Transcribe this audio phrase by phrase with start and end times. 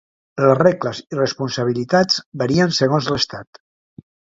[0.43, 3.67] Les regles i responsabilitats varien segons l'estat.